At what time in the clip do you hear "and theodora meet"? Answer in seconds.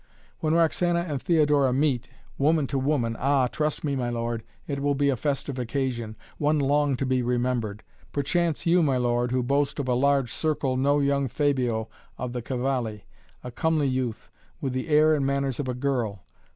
1.01-2.09